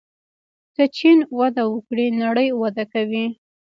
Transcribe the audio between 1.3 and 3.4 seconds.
وده وکړي نړۍ وده کوي.